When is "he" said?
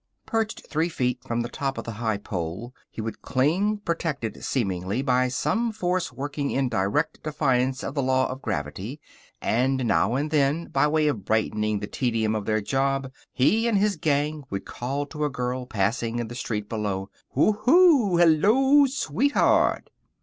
2.89-3.01, 13.31-13.67